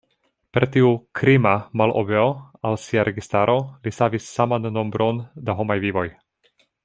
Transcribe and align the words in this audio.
Per 0.57 0.63
tiu 0.75 0.87
"krima" 1.19 1.51
malobeo 1.81 2.23
al 2.69 2.79
sia 2.85 3.05
registaro 3.11 3.59
li 3.85 3.93
savis 3.97 4.33
saman 4.39 4.67
nombron 4.79 5.21
da 5.51 5.57
homaj 5.61 5.79
vivoj. 5.87 6.09